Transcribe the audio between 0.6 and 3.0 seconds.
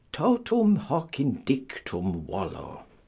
hoc indictum volo.